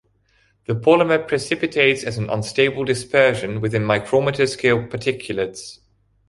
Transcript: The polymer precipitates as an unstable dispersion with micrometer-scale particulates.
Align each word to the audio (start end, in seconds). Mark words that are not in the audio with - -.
The 0.65 0.73
polymer 0.73 1.27
precipitates 1.27 2.03
as 2.03 2.17
an 2.17 2.27
unstable 2.31 2.85
dispersion 2.85 3.61
with 3.61 3.75
micrometer-scale 3.75 4.87
particulates. 4.87 5.77